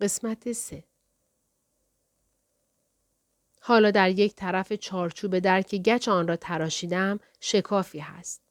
قسمت 0.00 0.52
سه 0.52 0.84
حالا 3.60 3.90
در 3.90 4.10
یک 4.10 4.34
طرف 4.34 4.72
چارچوب 4.72 5.38
در 5.38 5.62
که 5.62 5.78
گچ 5.78 6.08
آن 6.08 6.28
را 6.28 6.36
تراشیدم 6.36 7.20
شکافی 7.40 7.98
هست. 7.98 8.42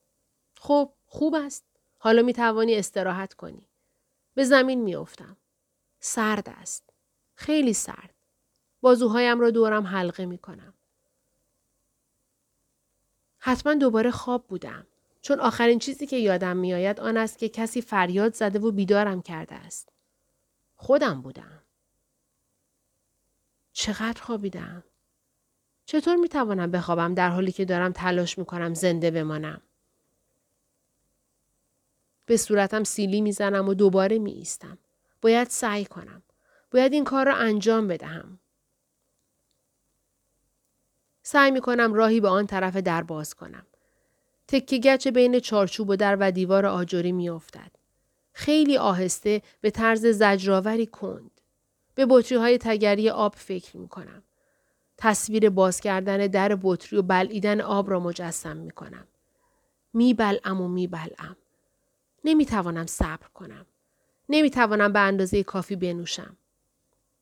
خب 0.56 0.94
خوب 1.06 1.36
است. 1.36 1.64
حالا 1.98 2.22
می 2.22 2.34
توانی 2.34 2.76
استراحت 2.76 3.34
کنی. 3.34 3.68
به 4.34 4.44
زمین 4.44 4.82
می 4.82 4.96
افتم. 4.96 5.38
سرد 6.00 6.50
است. 6.50 6.84
خیلی 7.36 7.74
سرد. 7.74 8.14
بازوهایم 8.82 9.40
را 9.40 9.50
دورم 9.52 9.88
حلقه 9.88 10.26
می 10.26 10.38
کنم. 10.38 10.74
حتما 13.40 13.74
دوباره 13.74 14.12
خواب 14.12 14.48
بودم. 14.48 14.88
چون 15.22 15.40
آخرین 15.40 15.80
چیزی 15.80 16.08
که 16.08 16.18
یادم 16.18 16.58
میآید 16.58 17.00
آن 17.00 17.18
است 17.18 17.38
که 17.38 17.50
کسی 17.50 17.82
فریاد 17.82 18.34
زده 18.34 18.60
و 18.60 18.72
بیدارم 18.72 19.22
کرده 19.22 19.56
است. 19.56 19.90
خودم 20.82 21.22
بودم. 21.22 21.62
چقدر 23.74 24.22
خوابیدم؟ 24.22 24.84
چطور 25.86 26.16
می 26.16 26.30
توانم 26.30 26.72
بخوابم 26.72 27.14
در 27.14 27.30
حالی 27.30 27.52
که 27.52 27.66
دارم 27.66 27.92
تلاش 27.92 28.38
می 28.38 28.46
کنم 28.46 28.74
زنده 28.74 29.12
بمانم؟ 29.12 29.62
به 32.26 32.38
صورتم 32.38 32.84
سیلی 32.84 33.22
می‌زنم 33.22 33.70
و 33.70 33.74
دوباره 33.74 34.20
می 34.20 34.32
ایستم. 34.32 34.78
باید 35.22 35.50
سعی 35.50 35.86
کنم. 35.86 36.24
باید 36.72 36.94
این 36.94 37.04
کار 37.04 37.26
را 37.26 37.36
انجام 37.36 37.88
بدهم. 37.88 38.40
سعی 41.24 41.52
می 41.52 41.62
کنم 41.62 41.94
راهی 41.94 42.20
به 42.20 42.28
آن 42.28 42.48
طرف 42.48 42.76
در 42.76 43.04
باز 43.04 43.34
کنم. 43.34 43.66
تکه 44.48 44.78
گچ 44.78 45.08
بین 45.08 45.40
چارچوب 45.40 45.90
و 45.90 45.96
در 45.96 46.18
و 46.20 46.32
دیوار 46.32 46.66
آجری 46.66 47.12
می 47.12 47.30
افتد. 47.30 47.79
خیلی 48.40 48.78
آهسته 48.78 49.42
به 49.62 49.72
طرز 49.72 50.06
زجرآوری 50.06 50.86
کند. 50.86 51.32
به 51.96 52.06
بطری 52.10 52.38
های 52.38 52.58
تگری 52.58 53.10
آب 53.10 53.36
فکر 53.36 53.78
می 53.78 53.88
کنم. 53.88 54.24
تصویر 54.98 55.50
باز 55.50 55.80
کردن 55.80 56.18
در 56.18 56.60
بطری 56.64 57.00
و 57.00 57.02
بلعیدن 57.02 57.62
آب 57.62 57.90
را 57.90 58.00
مجسم 58.00 58.58
می 58.58 58.72
کنم. 58.72 59.08
می 59.94 60.14
بلعم 60.14 60.62
و 60.62 60.68
می 60.68 60.88
بلعم. 60.88 61.36
نمی 62.24 62.46
توانم 62.46 62.86
صبر 62.86 63.28
کنم. 63.34 63.66
نمی 64.30 64.50
توانم 64.50 64.94
به 64.94 65.00
اندازه 65.00 65.44
کافی 65.44 65.76
بنوشم. 65.76 66.38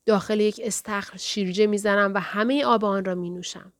داخل 0.05 0.39
یک 0.39 0.61
استخر 0.63 1.17
شیرجه 1.17 1.67
می‌زنم 1.67 2.13
و 2.13 2.19
همه 2.19 2.65
آب 2.65 2.85
آن 2.85 3.05
را 3.05 3.15
می 3.15 3.29
نوشم. 3.29 3.73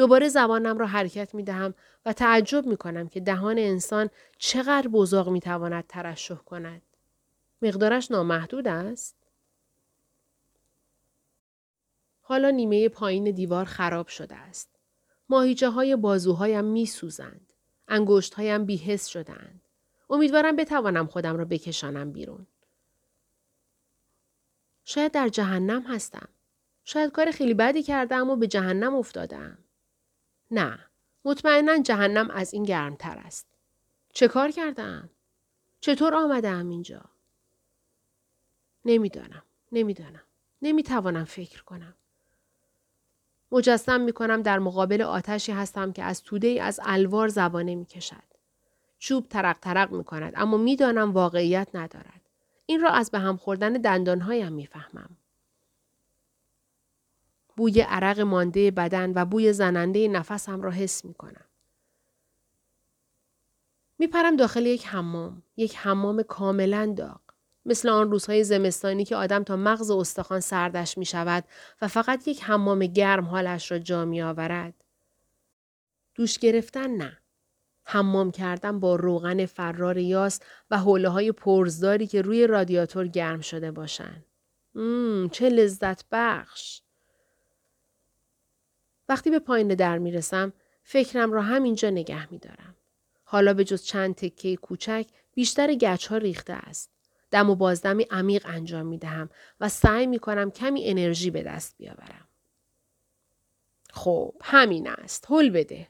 دوباره 0.00 0.28
زبانم 0.28 0.78
را 0.78 0.86
حرکت 0.86 1.34
می 1.34 1.42
دهم 1.42 1.74
و 2.06 2.12
تعجب 2.12 2.66
می 2.66 2.76
کنم 2.76 3.08
که 3.08 3.20
دهان 3.20 3.58
انسان 3.58 4.10
چقدر 4.38 4.88
بزاق 4.88 5.28
می 5.28 5.40
تواند 5.40 5.86
ترشح 5.86 6.34
کند. 6.34 6.82
مقدارش 7.62 8.10
نامحدود 8.10 8.68
است؟ 8.68 9.16
حالا 12.20 12.50
نیمه 12.50 12.88
پایین 12.88 13.30
دیوار 13.30 13.64
خراب 13.64 14.08
شده 14.08 14.34
است. 14.34 14.68
ماهیچه 15.28 15.70
های 15.70 15.96
بازوهایم 15.96 16.64
می 16.64 16.86
سوزند. 16.86 17.52
انگشت 17.88 18.34
هایم 18.34 18.64
بیهست 18.64 19.08
شدند. 19.08 19.60
امیدوارم 20.10 20.56
بتوانم 20.56 21.06
خودم 21.06 21.36
را 21.36 21.44
بکشانم 21.44 22.12
بیرون. 22.12 22.46
شاید 24.84 25.12
در 25.12 25.28
جهنم 25.28 25.82
هستم. 25.82 26.28
شاید 26.84 27.12
کار 27.12 27.30
خیلی 27.30 27.54
بدی 27.54 27.82
کردم 27.82 28.30
و 28.30 28.36
به 28.36 28.46
جهنم 28.46 28.94
افتادم. 28.94 29.58
نه. 30.50 30.78
مطمئنا 31.24 31.78
جهنم 31.78 32.30
از 32.30 32.54
این 32.54 32.62
گرمتر 32.62 33.18
است. 33.18 33.46
چه 34.12 34.28
کار 34.28 34.50
کردم؟ 34.50 35.10
چطور 35.80 36.14
آمدم 36.14 36.68
اینجا؟ 36.68 37.02
نمی‌دانم. 38.84 39.42
نمی‌دانم. 39.72 40.22
نمی‌توانم 40.62 41.24
فکر 41.24 41.62
کنم. 41.62 41.94
مجسم 43.52 44.00
می 44.00 44.12
کنم 44.12 44.42
در 44.42 44.58
مقابل 44.58 45.02
آتشی 45.02 45.52
هستم 45.52 45.92
که 45.92 46.02
از 46.02 46.22
توده 46.22 46.46
ای 46.46 46.60
از 46.60 46.80
الوار 46.82 47.28
زبانه 47.28 47.74
می 47.74 47.84
کشد. 47.84 48.30
چوب 48.98 49.28
ترق 49.28 49.58
ترق 49.58 49.92
می 49.92 50.04
کند 50.04 50.32
اما 50.36 50.56
می‌دانم 50.56 51.12
واقعیت 51.12 51.68
ندارد. 51.74 52.20
این 52.66 52.80
را 52.80 52.90
از 52.90 53.10
به 53.10 53.18
هم 53.18 53.36
خوردن 53.36 53.72
دندانهایم 53.72 54.52
می‌فهمم. 54.52 55.16
بوی 57.60 57.80
عرق 57.80 58.20
مانده 58.20 58.70
بدن 58.70 59.12
و 59.14 59.24
بوی 59.24 59.52
زننده 59.52 60.08
نفسم 60.08 60.62
را 60.62 60.70
حس 60.70 61.04
می 61.04 61.14
کنم. 61.14 61.44
میپرم 63.98 64.36
داخل 64.36 64.66
یک 64.66 64.86
حمام. 64.86 65.42
یک 65.56 65.76
حمام 65.76 66.22
کاملا 66.22 66.94
داغ. 66.96 67.20
مثل 67.66 67.88
آن 67.88 68.10
روزهای 68.10 68.44
زمستانی 68.44 69.04
که 69.04 69.16
آدم 69.16 69.44
تا 69.44 69.56
مغز 69.56 69.90
استخوان 69.90 70.40
سردش 70.40 70.98
می 70.98 71.04
شود 71.04 71.44
و 71.82 71.88
فقط 71.88 72.28
یک 72.28 72.42
حمام 72.42 72.86
گرم 72.86 73.24
حالش 73.24 73.72
را 73.72 73.78
جا 73.78 74.04
می 74.04 74.22
آورد. 74.22 74.84
دوش 76.14 76.38
گرفتن 76.38 76.90
نه. 76.90 77.18
حمام 77.84 78.30
کردن 78.30 78.80
با 78.80 78.96
روغن 78.96 79.46
فرار 79.46 79.98
یاس 79.98 80.40
و 80.70 80.78
حوله 80.78 81.08
های 81.08 81.32
پرزداری 81.32 82.06
که 82.06 82.22
روی 82.22 82.46
رادیاتور 82.46 83.06
گرم 83.06 83.40
شده 83.40 83.70
باشند. 83.70 84.24
چه 85.32 85.48
لذت 85.48 86.04
بخش. 86.12 86.80
وقتی 89.10 89.30
به 89.30 89.38
پایین 89.38 89.68
در 89.68 89.98
می 89.98 90.12
رسم، 90.12 90.52
فکرم 90.82 91.32
را 91.32 91.42
همینجا 91.42 91.90
نگه 91.90 92.32
می 92.32 92.38
دارم. 92.38 92.76
حالا 93.24 93.54
به 93.54 93.64
جز 93.64 93.82
چند 93.82 94.14
تکه 94.14 94.56
کوچک 94.56 95.06
بیشتر 95.34 95.74
گچ 95.74 96.06
ها 96.06 96.16
ریخته 96.16 96.52
است. 96.52 96.90
دم 97.30 97.50
و 97.50 97.54
بازدمی 97.54 98.06
عمیق 98.10 98.46
انجام 98.48 98.86
می 98.86 98.98
دهم 98.98 99.30
و 99.60 99.68
سعی 99.68 100.06
می 100.06 100.18
کنم 100.18 100.50
کمی 100.50 100.84
انرژی 100.84 101.30
به 101.30 101.42
دست 101.42 101.76
بیاورم. 101.76 102.28
خب 103.90 104.34
همین 104.42 104.88
است. 104.88 105.26
حل 105.30 105.50
بده. 105.50 105.88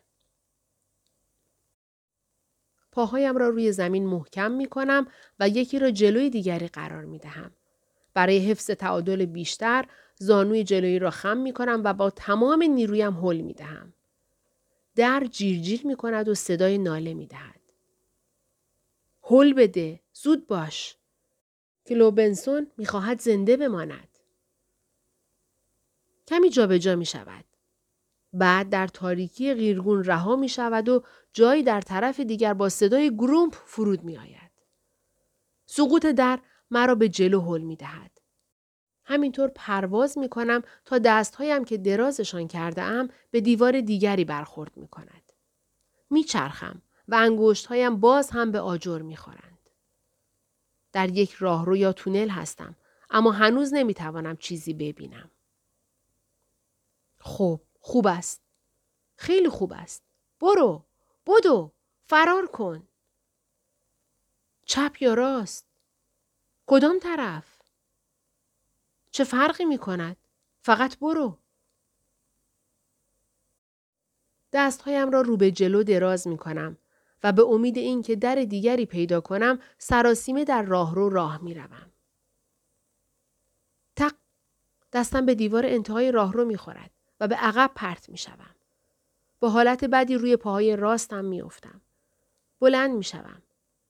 پاهایم 2.92 3.36
را 3.36 3.48
روی 3.48 3.72
زمین 3.72 4.06
محکم 4.06 4.50
می 4.50 4.66
کنم 4.66 5.06
و 5.40 5.48
یکی 5.48 5.78
را 5.78 5.90
جلوی 5.90 6.30
دیگری 6.30 6.68
قرار 6.68 7.04
می 7.04 7.18
دهم. 7.18 7.50
برای 8.14 8.38
حفظ 8.38 8.70
تعادل 8.70 9.24
بیشتر 9.24 9.84
زانوی 10.22 10.64
جلویی 10.64 10.98
را 10.98 11.10
خم 11.10 11.36
می 11.36 11.52
کنم 11.52 11.80
و 11.84 11.94
با 11.94 12.10
تمام 12.10 12.62
نیرویم 12.62 13.26
حل 13.26 13.40
می 13.40 13.54
دهم. 13.54 13.92
در 14.96 15.26
جیرجیر 15.30 15.86
می 15.86 15.96
کند 15.96 16.28
و 16.28 16.34
صدای 16.34 16.78
ناله 16.78 17.14
می 17.14 17.26
دهد. 17.26 17.60
حل 19.22 19.52
بده. 19.52 20.00
زود 20.12 20.46
باش. 20.46 20.96
کلوبنسون 21.86 22.66
می 22.76 22.86
خواهد 22.86 23.20
زنده 23.20 23.56
بماند. 23.56 24.08
کمی 26.26 26.50
جابجا 26.50 26.78
جا 26.78 26.96
می 26.96 27.06
شود. 27.06 27.44
بعد 28.32 28.70
در 28.70 28.86
تاریکی 28.86 29.54
غیرگون 29.54 30.04
رها 30.04 30.36
می 30.36 30.48
شود 30.48 30.88
و 30.88 31.02
جایی 31.32 31.62
در 31.62 31.80
طرف 31.80 32.20
دیگر 32.20 32.54
با 32.54 32.68
صدای 32.68 33.16
گرومپ 33.16 33.54
فرود 33.54 34.04
می 34.04 34.18
آید. 34.18 34.50
سقوط 35.66 36.06
در 36.06 36.40
مرا 36.70 36.94
به 36.94 37.08
جلو 37.08 37.40
حل 37.40 37.60
می 37.60 37.76
دهد. 37.76 38.19
همینطور 39.10 39.48
پرواز 39.48 40.18
می 40.18 40.28
کنم 40.28 40.62
تا 40.84 40.98
دستهایم 40.98 41.64
که 41.64 41.78
درازشان 41.78 42.48
کرده 42.48 42.82
ام 42.82 43.08
به 43.30 43.40
دیوار 43.40 43.80
دیگری 43.80 44.24
برخورد 44.24 44.76
می 44.76 44.88
کند. 44.88 45.32
می 46.10 46.24
چرخم 46.24 46.82
و 47.08 47.14
انگشتهایم 47.14 48.00
باز 48.00 48.30
هم 48.30 48.52
به 48.52 48.60
آجر 48.60 48.98
می 48.98 49.16
خورند. 49.16 49.58
در 50.92 51.08
یک 51.08 51.32
راهرو 51.32 51.76
یا 51.76 51.92
تونل 51.92 52.28
هستم 52.28 52.76
اما 53.10 53.32
هنوز 53.32 53.74
نمی 53.74 53.94
توانم 53.94 54.36
چیزی 54.36 54.74
ببینم. 54.74 55.30
خب 57.20 57.60
خوب 57.80 58.06
است. 58.06 58.42
خیلی 59.16 59.48
خوب 59.48 59.72
است. 59.72 60.02
برو. 60.40 60.84
بدو. 61.26 61.72
فرار 62.04 62.46
کن. 62.46 62.88
چپ 64.64 65.02
یا 65.02 65.14
راست؟ 65.14 65.66
کدام 66.66 66.98
طرف؟ 66.98 67.59
چه 69.10 69.24
فرقی 69.24 69.64
می 69.64 69.78
کند؟ 69.78 70.16
فقط 70.62 70.98
برو. 70.98 71.38
دستهایم 74.52 75.10
را 75.10 75.20
رو 75.20 75.36
به 75.36 75.50
جلو 75.50 75.82
دراز 75.82 76.28
می 76.28 76.38
کنم 76.38 76.76
و 77.22 77.32
به 77.32 77.42
امید 77.42 77.78
اینکه 77.78 78.16
در 78.16 78.34
دیگری 78.34 78.86
پیدا 78.86 79.20
کنم 79.20 79.58
سراسیمه 79.78 80.44
در 80.44 80.62
راهرو 80.62 81.08
راه 81.08 81.42
می 81.42 81.54
روم. 81.54 81.92
تق 83.96 84.14
دستم 84.92 85.26
به 85.26 85.34
دیوار 85.34 85.66
انتهای 85.66 86.12
راهرو 86.12 86.44
می 86.44 86.56
خورد. 86.56 86.90
و 87.20 87.28
به 87.28 87.34
عقب 87.34 87.70
پرت 87.74 88.08
می 88.08 88.18
شوم. 88.18 88.54
با 89.40 89.50
حالت 89.50 89.84
بدی 89.84 90.14
روی 90.14 90.36
پاهای 90.36 90.76
راستم 90.76 91.24
می 91.24 91.42
افتم. 91.42 91.80
بلند 92.60 92.90
می 92.96 93.04
شوم. 93.04 93.42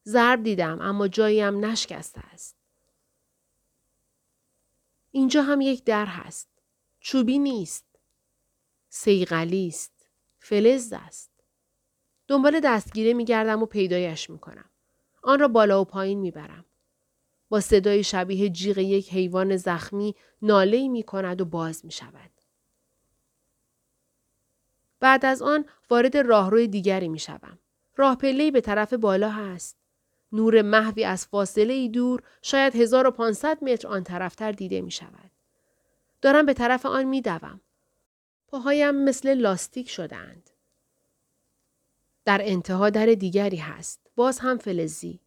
ضرب 0.07 0.43
دیدم 0.43 0.81
اما 0.81 1.09
جاییم 1.09 1.65
نشکسته 1.65 2.21
است. 2.33 2.60
اینجا 5.11 5.43
هم 5.43 5.61
یک 5.61 5.85
در 5.85 6.07
هست. 6.07 6.49
چوبی 7.01 7.39
نیست. 7.39 7.85
سیغلی 8.89 9.69
است. 9.69 10.09
فلز 10.39 10.93
است. 10.93 11.31
دنبال 12.29 12.61
دستگیره 12.65 13.15
می 13.15 13.25
گردم 13.25 13.63
و 13.63 13.67
پیدایش 13.67 14.31
می 14.31 14.39
کنم. 14.39 14.71
آن 15.23 15.39
را 15.39 15.49
بالا 15.49 15.81
و 15.81 15.85
پایین 15.85 16.19
می 16.19 16.31
برم. 16.31 16.65
با 17.49 17.61
صدای 17.61 18.05
شبیه 18.05 18.49
جیغ 18.49 18.79
یک 18.79 19.13
حیوان 19.13 19.57
زخمی 19.57 20.15
ناله 20.43 20.89
می 20.89 21.03
کند 21.03 21.41
و 21.41 21.45
باز 21.45 21.85
می 21.85 21.93
شود. 21.93 22.31
بعد 25.01 25.25
از 25.25 25.43
آن 25.43 25.65
وارد 25.91 26.17
راهروی 26.17 26.69
دیگری 26.69 27.09
می 27.09 27.19
شوم. 27.19 27.59
راه 27.97 28.17
پله 28.17 28.51
به 28.51 28.61
طرف 28.61 28.93
بالا 28.93 29.31
هست. 29.31 29.80
نور 30.33 30.63
محوی 30.63 31.05
از 31.05 31.27
فاصله 31.27 31.73
ای 31.73 31.89
دور 31.89 32.23
شاید 32.43 32.77
1500 32.77 33.65
متر 33.65 33.89
آن 33.89 34.05
طرفتر 34.05 34.53
دیده 34.53 34.81
می 34.81 34.91
شود. 34.91 35.31
دارم 36.23 36.47
به 36.47 36.55
طرف 36.55 36.87
آن 36.87 37.05
می 37.05 37.21
دوم. 37.23 37.61
پاهایم 38.49 39.05
مثل 39.05 39.35
لاستیک 39.35 39.91
شدند. 39.91 40.51
در 42.25 42.41
انتها 42.43 42.91
در 42.91 43.07
دیگری 43.07 43.57
هست. 43.57 44.01
باز 44.17 44.39
هم 44.39 44.59
فلزی. 44.59 45.21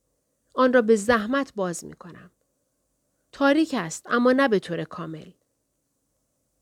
آن 0.54 0.74
را 0.74 0.82
به 0.82 0.96
زحمت 0.96 1.54
باز 1.56 1.86
می 1.86 1.94
کنم. 1.94 2.32
تاریک 3.32 3.76
است 3.78 4.06
اما 4.10 4.32
نه 4.32 4.48
به 4.48 4.60
طور 4.60 4.84
کامل. 4.84 5.32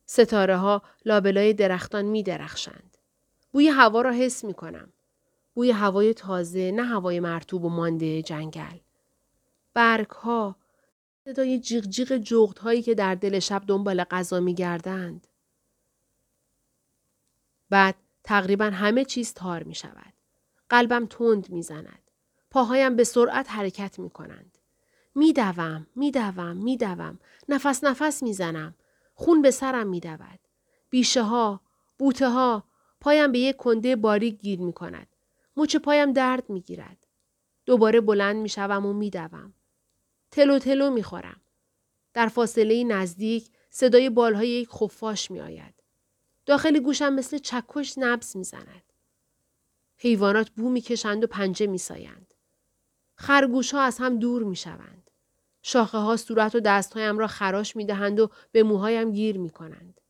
ستاره 0.05 0.57
ها 0.57 0.81
لابلای 1.05 1.53
درختان 1.53 2.05
می 2.05 2.23
درخشند. 2.23 2.97
بوی 3.51 3.67
هوا 3.67 4.01
را 4.01 4.11
حس 4.11 4.43
می 4.43 4.53
کنم. 4.53 4.93
بوی 5.53 5.71
هوای 5.71 6.13
تازه 6.13 6.71
نه 6.71 6.83
هوای 6.83 7.19
مرتوب 7.19 7.63
و 7.63 7.69
مانده 7.69 8.21
جنگل. 8.21 8.77
برگ 9.73 10.09
ها 10.09 10.55
صدای 11.25 11.59
جیغ 11.59 11.83
جیغ 11.83 12.17
جغت 12.17 12.59
هایی 12.59 12.81
که 12.81 12.95
در 12.95 13.15
دل 13.15 13.39
شب 13.39 13.63
دنبال 13.67 14.03
غذا 14.03 14.39
می 14.39 14.55
گردند. 14.55 15.27
بعد 17.69 17.95
تقریبا 18.23 18.65
همه 18.65 19.05
چیز 19.05 19.33
تار 19.33 19.63
می 19.63 19.75
شود. 19.75 20.13
قلبم 20.69 21.05
تند 21.05 21.49
می 21.49 21.63
زند. 21.63 22.11
پاهایم 22.51 22.95
به 22.95 23.03
سرعت 23.03 23.51
حرکت 23.51 23.99
می 23.99 24.09
کنند. 24.09 24.57
می 25.15 25.33
دوم، 25.33 25.87
می 25.95 26.11
دوم، 26.11 26.57
می 26.57 26.77
دوم. 26.77 27.19
نفس 27.49 27.83
نفس 27.83 28.23
می 28.23 28.33
زنم. 28.33 28.75
خون 29.13 29.41
به 29.41 29.51
سرم 29.51 29.87
می 29.87 29.99
دود. 29.99 30.39
بیشه 30.89 31.23
ها، 31.23 31.61
بوته 31.99 32.29
ها، 32.29 32.63
پایم 33.01 33.31
به 33.31 33.39
یک 33.39 33.57
کنده 33.57 33.95
باریک 33.95 34.39
گیر 34.41 34.59
می 34.59 34.73
کند. 34.73 35.10
مچ 35.57 35.75
پایم 35.75 36.13
درد 36.13 36.49
می 36.49 36.61
گیرد. 36.61 37.07
دوباره 37.65 38.01
بلند 38.01 38.35
می 38.35 38.49
شوم 38.49 38.85
و 38.85 38.93
می 38.93 39.09
دوم. 39.09 39.53
تلو 40.31 40.59
تلو 40.59 40.89
می 40.89 41.03
خورم. 41.03 41.41
در 42.13 42.27
فاصله 42.27 42.83
نزدیک 42.83 43.49
صدای 43.69 44.09
بالهای 44.09 44.49
یک 44.49 44.69
خفاش 44.69 45.31
می 45.31 45.41
آید. 45.41 45.73
داخل 46.45 46.79
گوشم 46.79 47.13
مثل 47.13 47.37
چکش 47.37 47.93
نبز 47.97 48.37
می 48.37 48.43
زند. 48.43 48.93
حیوانات 49.97 50.49
بو 50.49 50.69
می 50.69 50.81
کشند 50.81 51.23
و 51.23 51.27
پنجه 51.27 51.67
می 51.67 51.77
سایند. 51.77 52.33
خرگوش 53.15 53.73
ها 53.73 53.81
از 53.81 53.97
هم 53.97 54.19
دور 54.19 54.43
می 54.43 54.55
شوند. 54.55 55.11
شاخه 55.61 55.97
ها 55.97 56.17
صورت 56.17 56.55
و 56.55 56.59
دستهایم 56.59 57.17
را 57.17 57.27
خراش 57.27 57.75
می 57.75 57.85
دهند 57.85 58.19
و 58.19 58.29
به 58.51 58.63
موهایم 58.63 59.11
گیر 59.11 59.37
می 59.37 59.49
کنند. 59.49 60.01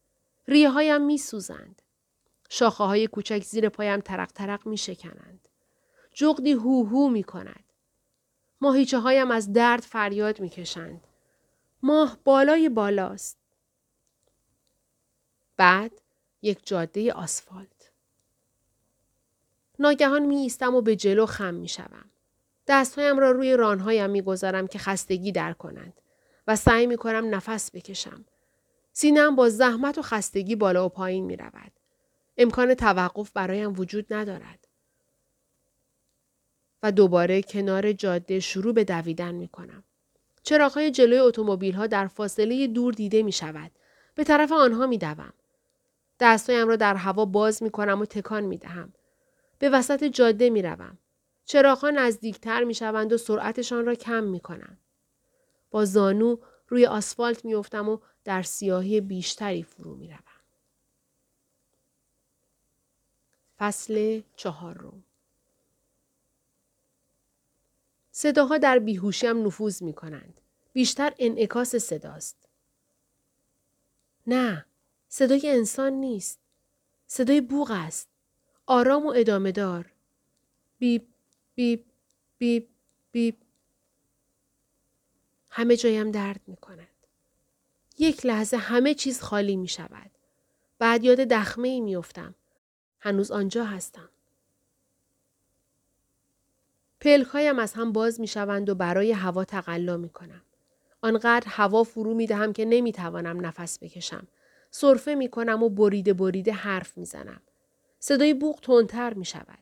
ریه 0.47 0.69
هایم 0.69 1.01
می 1.01 1.17
سوزند. 1.17 1.80
شاخه 2.53 2.83
های 2.83 3.07
کوچک 3.07 3.43
زیر 3.43 3.69
پایم 3.69 3.99
ترق 3.99 4.31
ترق 4.31 4.67
می 4.67 4.77
شکنند. 4.77 5.47
جغدی 6.13 6.51
هو 6.51 6.85
هو 6.85 7.09
می 7.09 7.23
کند. 7.23 7.63
ماهیچه 8.61 8.99
هایم 8.99 9.31
از 9.31 9.53
درد 9.53 9.81
فریاد 9.81 10.39
می 10.39 10.49
کشند. 10.49 11.07
ماه 11.83 12.17
بالای 12.23 12.69
بالاست. 12.69 13.37
بعد 15.57 15.91
یک 16.41 16.65
جاده 16.65 17.13
آسفالت. 17.13 17.91
ناگهان 19.79 20.25
می 20.25 20.35
ایستم 20.35 20.75
و 20.75 20.81
به 20.81 20.95
جلو 20.95 21.25
خم 21.25 21.53
می 21.53 21.67
شوم. 21.67 22.05
دستهایم 22.67 23.19
را 23.19 23.31
روی 23.31 23.53
رانهایم 23.57 24.09
می 24.09 24.21
گذارم 24.21 24.67
که 24.67 24.79
خستگی 24.79 25.31
در 25.31 25.53
کنند 25.53 26.01
و 26.47 26.55
سعی 26.55 26.87
می 26.87 26.97
کنم 26.97 27.35
نفس 27.35 27.71
بکشم. 27.71 28.25
سینم 28.93 29.35
با 29.35 29.49
زحمت 29.49 29.97
و 29.97 30.01
خستگی 30.01 30.55
بالا 30.55 30.85
و 30.85 30.89
پایین 30.89 31.25
می 31.25 31.35
رود. 31.35 31.80
امکان 32.37 32.73
توقف 32.73 33.31
برایم 33.31 33.79
وجود 33.79 34.13
ندارد. 34.13 34.67
و 36.83 36.91
دوباره 36.91 37.41
کنار 37.41 37.91
جاده 37.91 38.39
شروع 38.39 38.73
به 38.73 38.83
دویدن 38.83 39.35
می 39.35 39.47
کنم. 39.47 39.83
چراغهای 40.43 40.91
جلوی 40.91 41.19
اتومبیل 41.19 41.75
ها 41.75 41.87
در 41.87 42.07
فاصله 42.07 42.67
دور 42.67 42.93
دیده 42.93 43.23
می 43.23 43.31
شود. 43.31 43.71
به 44.15 44.23
طرف 44.23 44.51
آنها 44.51 44.87
می 44.87 44.97
دوم. 44.97 45.33
دستایم 46.19 46.67
را 46.67 46.75
در 46.75 46.95
هوا 46.95 47.25
باز 47.25 47.63
می 47.63 47.69
کنم 47.69 48.01
و 48.01 48.05
تکان 48.05 48.43
می 48.43 48.57
دهم. 48.57 48.93
به 49.59 49.69
وسط 49.69 50.03
جاده 50.03 50.49
می 50.49 50.61
روم. 50.61 50.97
چراغها 51.45 51.89
نزدیکتر 51.89 52.63
می 52.63 52.73
شوند 52.73 53.13
و 53.13 53.17
سرعتشان 53.17 53.85
را 53.85 53.95
کم 53.95 54.23
می 54.23 54.39
کنم. 54.39 54.77
با 55.71 55.85
زانو 55.85 56.37
روی 56.67 56.85
آسفالت 56.85 57.45
می 57.45 57.53
افتم 57.53 57.89
و 57.89 57.97
در 58.23 58.41
سیاهی 58.41 59.01
بیشتری 59.01 59.63
فرو 59.63 59.95
می 59.95 60.07
روم. 60.07 60.30
فصل 63.61 64.21
چهارم 64.35 65.03
صداها 68.11 68.57
در 68.57 68.79
بیهوشیم 68.79 69.47
نفوذ 69.47 69.83
می 69.83 69.93
کنند. 69.93 70.41
بیشتر 70.73 71.13
انعکاس 71.19 71.75
صداست. 71.75 72.35
نه، 74.27 74.65
صدای 75.09 75.51
انسان 75.51 75.93
نیست. 75.93 76.39
صدای 77.07 77.41
بوغ 77.41 77.71
است. 77.71 78.09
آرام 78.65 79.05
و 79.05 79.13
ادامه 79.15 79.51
دار. 79.51 79.91
بیب، 80.79 81.07
بیب، 81.55 81.85
بیب، 82.37 82.67
بیب. 83.11 83.37
همه 85.49 85.77
جایم 85.77 86.11
درد 86.11 86.41
می 86.47 86.57
کند. 86.57 86.87
یک 87.99 88.25
لحظه 88.25 88.57
همه 88.57 88.93
چیز 88.93 89.21
خالی 89.21 89.55
می 89.55 89.67
شود. 89.67 90.11
بعد 90.79 91.03
یاد 91.03 91.19
دخمه 91.19 91.67
ای 91.67 91.81
می 91.81 91.95
افتم. 91.95 92.35
هنوز 93.01 93.31
آنجا 93.31 93.65
هستم. 93.65 94.09
پلکایم 96.99 97.59
از 97.59 97.73
هم 97.73 97.91
باز 97.91 98.19
می 98.19 98.27
شوند 98.27 98.69
و 98.69 98.75
برای 98.75 99.11
هوا 99.11 99.45
تقلا 99.45 99.97
می 99.97 100.09
کنم. 100.09 100.41
آنقدر 101.01 101.47
هوا 101.47 101.83
فرو 101.83 102.13
می 102.13 102.27
دهم 102.27 102.53
که 102.53 102.65
نمی 102.65 102.91
توانم 102.91 103.45
نفس 103.45 103.79
بکشم. 103.79 104.27
صرفه 104.71 105.15
می 105.15 105.29
کنم 105.29 105.63
و 105.63 105.69
بریده 105.69 106.13
بریده 106.13 106.53
حرف 106.53 106.97
می 106.97 107.05
زنم. 107.05 107.41
صدای 107.99 108.33
بوق 108.33 108.59
تندتر 108.61 109.13
می 109.13 109.25
شود. 109.25 109.59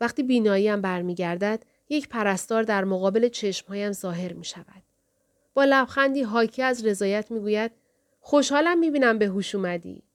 وقتی 0.00 0.22
بیناییم 0.22 0.80
برمیگردد 0.80 1.62
یک 1.88 2.08
پرستار 2.08 2.62
در 2.62 2.84
مقابل 2.84 3.28
چشمهایم 3.28 3.92
ظاهر 3.92 4.32
می 4.32 4.44
شود. 4.44 4.82
با 5.54 5.64
لبخندی 5.64 6.22
حاکی 6.22 6.62
از 6.62 6.86
رضایت 6.86 7.30
می 7.30 7.40
گوید 7.40 7.72
خوشحالم 8.20 8.78
می 8.78 8.90
بینم 8.90 9.18
به 9.18 9.26
هوش 9.26 9.54
اومدی. 9.54 10.05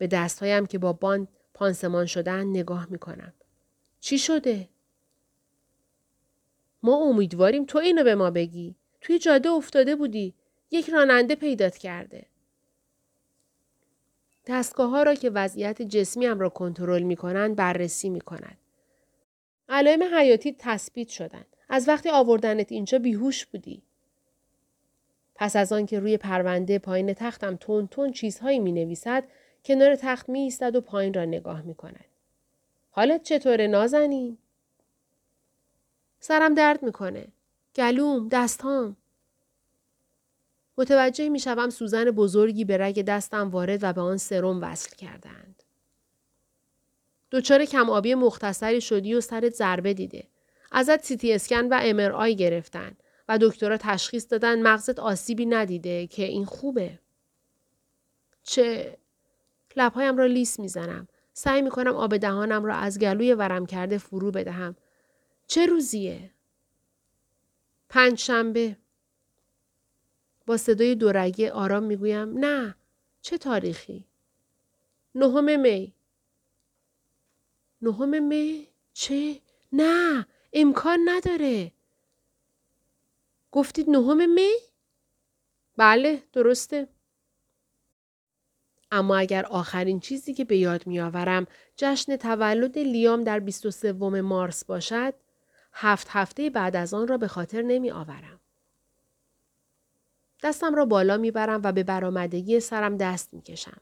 به 0.00 0.06
دستهایم 0.06 0.66
که 0.66 0.78
با 0.78 0.92
باند 0.92 1.28
پانسمان 1.54 2.06
شدن 2.06 2.46
نگاه 2.46 2.86
می 2.90 2.98
کنم. 2.98 3.32
چی 4.00 4.18
شده؟ 4.18 4.68
ما 6.82 6.96
امیدواریم 6.96 7.64
تو 7.64 7.78
اینو 7.78 8.04
به 8.04 8.14
ما 8.14 8.30
بگی. 8.30 8.74
توی 9.00 9.18
جاده 9.18 9.50
افتاده 9.50 9.96
بودی. 9.96 10.34
یک 10.70 10.90
راننده 10.90 11.34
پیدات 11.34 11.76
کرده. 11.76 12.26
دستگاه 14.46 14.90
ها 14.90 15.02
را 15.02 15.14
که 15.14 15.30
وضعیت 15.30 15.82
جسمی 15.82 16.26
هم 16.26 16.40
را 16.40 16.48
کنترل 16.48 17.02
می 17.02 17.16
کنند 17.16 17.56
بررسی 17.56 18.08
می 18.08 18.20
کند. 18.20 18.58
علائم 19.68 20.02
حیاتی 20.14 20.56
تثبیت 20.58 21.08
شدند. 21.08 21.46
از 21.68 21.88
وقتی 21.88 22.10
آوردنت 22.10 22.72
اینجا 22.72 22.98
بیهوش 22.98 23.46
بودی. 23.46 23.82
پس 25.34 25.56
از 25.56 25.72
آن 25.72 25.86
که 25.86 26.00
روی 26.00 26.16
پرونده 26.16 26.78
پایین 26.78 27.14
تختم 27.14 27.56
تون 27.56 27.86
تون 27.86 28.12
چیزهایی 28.12 28.58
می 28.58 28.72
نویسد 28.72 29.24
کنار 29.64 29.96
تخت 29.96 30.28
می 30.28 30.40
ایستد 30.40 30.76
و 30.76 30.80
پایین 30.80 31.14
را 31.14 31.24
نگاه 31.24 31.62
می 31.62 31.74
کند. 31.74 32.04
حالت 32.90 33.22
چطوره 33.22 33.66
نازنین؟ 33.66 34.38
سرم 36.20 36.54
درد 36.54 36.82
می‌کنه. 36.82 37.26
گلوم، 37.74 38.28
دستهام. 38.28 38.96
متوجه 40.78 41.28
می 41.28 41.40
شوم 41.40 41.70
سوزن 41.70 42.04
بزرگی 42.04 42.64
به 42.64 42.78
رگ 42.78 43.04
دستم 43.04 43.50
وارد 43.50 43.78
و 43.82 43.92
به 43.92 44.00
آن 44.00 44.16
سرم 44.16 44.62
وصل 44.62 44.96
کردند. 44.96 45.62
دچار 47.30 47.64
کم 47.64 47.90
آبی 47.90 48.14
مختصری 48.14 48.80
شدی 48.80 49.14
و 49.14 49.20
سرت 49.20 49.54
ضربه 49.54 49.94
دیده. 49.94 50.26
ازت 50.72 51.04
سیتی 51.04 51.32
اسکن 51.32 51.68
و 51.68 51.78
امر 51.82 52.12
آی 52.12 52.36
گرفتن 52.36 52.96
و 53.28 53.38
دکترها 53.40 53.76
تشخیص 53.76 54.26
دادن 54.30 54.62
مغزت 54.62 54.98
آسیبی 54.98 55.46
ندیده 55.46 56.06
که 56.06 56.24
این 56.24 56.44
خوبه. 56.44 56.98
چه 58.42 58.96
لبهایم 59.76 60.16
را 60.16 60.26
لیس 60.26 60.60
می‌زنم. 60.60 61.08
سعی 61.32 61.62
می 61.62 61.70
کنم 61.70 61.96
آب 61.96 62.16
دهانم 62.16 62.64
را 62.64 62.74
از 62.74 62.98
گلوی 62.98 63.34
ورم 63.34 63.66
کرده 63.66 63.98
فرو 63.98 64.30
بدهم. 64.30 64.76
چه 65.46 65.66
روزیه؟ 65.66 66.30
پنج 67.88 68.18
شنبه. 68.18 68.76
با 70.46 70.56
صدای 70.56 70.94
دورگه 70.94 71.52
آرام 71.52 71.82
می‌گویم 71.82 72.38
نه. 72.38 72.74
چه 73.20 73.38
تاریخی؟ 73.38 74.04
نهم 75.14 75.60
می. 75.60 75.94
نهم 77.82 78.22
می؟ 78.22 78.68
چه؟ 78.92 79.40
نه. 79.72 80.26
امکان 80.52 80.98
نداره. 81.04 81.72
گفتید 83.52 83.90
نهم 83.90 84.30
می؟ 84.30 84.52
بله 85.76 86.22
درسته. 86.32 86.88
اما 88.92 89.16
اگر 89.16 89.46
آخرین 89.46 90.00
چیزی 90.00 90.34
که 90.34 90.44
به 90.44 90.56
یاد 90.56 90.86
میآورم 90.86 91.46
جشن 91.76 92.16
تولد 92.16 92.78
لیام 92.78 93.24
در 93.24 93.40
23 93.40 93.92
مارس 94.20 94.64
باشد، 94.64 95.14
هفت 95.72 96.06
هفته 96.10 96.50
بعد 96.50 96.76
از 96.76 96.94
آن 96.94 97.08
را 97.08 97.18
به 97.18 97.28
خاطر 97.28 97.62
نمی 97.62 97.90
آورم. 97.90 98.40
دستم 100.42 100.74
را 100.74 100.84
بالا 100.84 101.16
می 101.16 101.30
برم 101.30 101.60
و 101.64 101.72
به 101.72 101.82
برآمدگی 101.82 102.60
سرم 102.60 102.96
دست 102.96 103.34
می 103.34 103.42
کشم. 103.42 103.80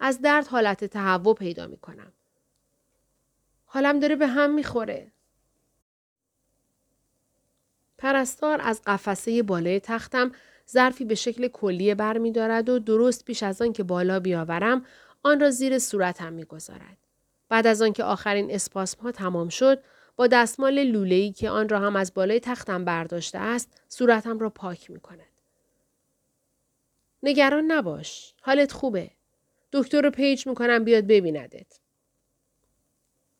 از 0.00 0.20
درد 0.20 0.46
حالت 0.46 0.84
تهوع 0.84 1.34
پیدا 1.34 1.66
می 1.66 1.76
کنم. 1.76 2.12
حالم 3.66 4.00
داره 4.00 4.16
به 4.16 4.26
هم 4.26 4.54
می 4.54 4.64
خوره. 4.64 5.12
پرستار 7.98 8.60
از 8.60 8.82
قفسه 8.86 9.42
بالای 9.42 9.80
تختم 9.80 10.32
ظرفی 10.70 11.04
به 11.04 11.14
شکل 11.14 11.48
کلیه 11.48 11.94
بر 11.94 12.18
می 12.18 12.32
دارد 12.32 12.68
و 12.68 12.78
درست 12.78 13.24
پیش 13.24 13.42
از 13.42 13.62
آن 13.62 13.72
که 13.72 13.82
بالا 13.82 14.20
بیاورم 14.20 14.86
آن 15.22 15.40
را 15.40 15.50
زیر 15.50 15.78
صورتم 15.78 16.32
می 16.32 16.44
گذارد. 16.44 16.96
بعد 17.48 17.66
از 17.66 17.82
آنکه 17.82 18.04
آخرین 18.04 18.50
اسپاسم 18.50 19.00
ها 19.00 19.12
تمام 19.12 19.48
شد 19.48 19.82
با 20.16 20.26
دستمال 20.26 20.82
لوله‌ای 20.82 21.32
که 21.32 21.50
آن 21.50 21.68
را 21.68 21.78
هم 21.78 21.96
از 21.96 22.14
بالای 22.14 22.40
تختم 22.40 22.84
برداشته 22.84 23.38
است 23.38 23.80
صورتم 23.88 24.38
را 24.38 24.50
پاک 24.50 24.90
می 24.90 25.00
کند. 25.00 25.20
نگران 27.22 27.64
نباش. 27.72 28.34
حالت 28.42 28.72
خوبه. 28.72 29.10
دکتر 29.72 30.00
رو 30.00 30.10
پیج 30.10 30.46
می‌کنم 30.46 30.84
بیاد 30.84 31.06
ببیندت. 31.06 31.78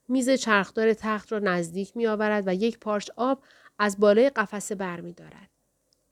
میز 0.08 0.30
چرخدار 0.30 0.94
تخت 0.94 1.32
را 1.32 1.38
نزدیک 1.38 1.96
می 1.96 2.06
آورد 2.06 2.48
و 2.48 2.54
یک 2.54 2.78
پارچ 2.78 3.10
آب 3.16 3.42
از 3.78 4.00
بالای 4.00 4.30
قفسه 4.30 4.74
بر 4.74 5.00
می 5.00 5.12
دارد. 5.12 5.50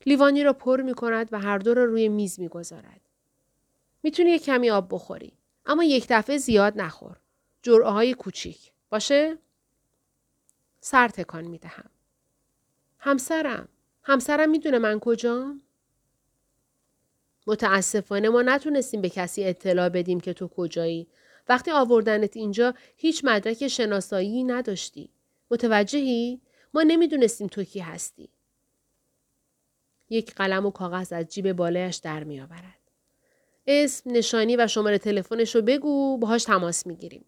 لیوانی 0.07 0.43
را 0.43 0.53
پر 0.53 0.81
می 0.81 0.95
کند 0.95 1.29
و 1.33 1.41
هر 1.41 1.59
دو 1.59 1.75
را 1.75 1.85
روی 1.85 2.09
میز 2.09 2.41
می 2.41 2.49
گذارد. 2.49 3.01
می‌تونی 4.03 4.31
یک 4.31 4.45
کمی 4.45 4.71
آب 4.71 4.87
بخوری. 4.91 5.33
اما 5.67 5.85
یک 5.85 6.07
دفعه 6.11 6.39
زیاد 6.39 6.81
نخور. 6.81 7.17
جرعه 7.63 7.91
های 7.91 8.15
کوچیک. 8.15 8.73
باشه؟ 8.91 9.39
سر 10.81 11.09
تکان 11.09 11.45
می 11.45 11.59
دهم. 11.59 11.91
همسرم. 12.99 13.69
همسرم 14.03 14.51
می‌دونه 14.51 14.79
من 14.79 15.01
کجام؟ 15.01 15.63
متاسفانه 17.47 18.29
ما 18.29 18.43
نتونستیم 18.43 19.01
به 19.01 19.11
کسی 19.11 19.45
اطلاع 19.45 19.89
بدیم 19.89 20.21
که 20.21 20.33
تو 20.33 20.49
کجایی. 20.49 21.09
وقتی 21.49 21.71
آوردنت 21.71 22.37
اینجا 22.37 22.75
هیچ 22.97 23.25
مدرک 23.25 23.69
شناسایی 23.69 24.45
نداشتی. 24.45 25.11
متوجهی؟ 25.51 26.41
ما 26.75 26.83
نمی‌دونستیم 26.83 27.47
تو 27.47 27.65
کی 27.65 27.81
هستی. 27.81 28.31
یک 30.13 30.35
قلم 30.35 30.67
و 30.67 30.71
کاغذ 30.71 31.13
از 31.13 31.29
جیب 31.29 31.53
بالایش 31.53 31.97
در 31.97 32.25
می 32.25 32.41
آورد. 32.41 32.79
اسم، 33.67 34.11
نشانی 34.11 34.57
و 34.57 34.67
شماره 34.67 34.99
تلفنش 34.99 35.55
رو 35.55 35.63
بگو 35.63 36.19
باهاش 36.19 36.45
تماس 36.45 36.87
می 36.87 36.97
گیریم. 36.97 37.25